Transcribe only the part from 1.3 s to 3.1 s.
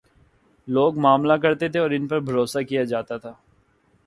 کرتے تھے اور ان پر بھروسہ کیا جا